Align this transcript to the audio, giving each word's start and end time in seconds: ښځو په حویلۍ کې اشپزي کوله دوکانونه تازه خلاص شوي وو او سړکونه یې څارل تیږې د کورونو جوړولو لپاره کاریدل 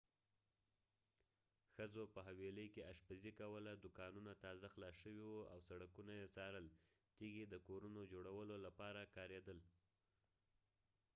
ښځو 1.75 2.03
په 2.13 2.19
حویلۍ 2.27 2.67
کې 2.73 2.87
اشپزي 2.91 3.31
کوله 3.39 3.71
دوکانونه 3.83 4.31
تازه 4.43 4.67
خلاص 4.73 4.95
شوي 5.03 5.23
وو 5.27 5.49
او 5.53 5.57
سړکونه 5.69 6.13
یې 6.19 6.31
څارل 6.35 6.67
تیږې 7.17 7.45
د 7.49 7.55
کورونو 7.67 8.01
جوړولو 8.13 8.55
لپاره 8.65 9.11
کاریدل 9.15 9.59